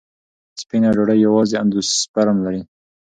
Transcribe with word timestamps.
سپینه 0.61 0.89
ډوډۍ 0.95 1.19
یوازې 1.27 1.55
اندوسپرم 1.63 2.37
لري. 2.45 2.61